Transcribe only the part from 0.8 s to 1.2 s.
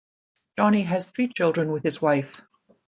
has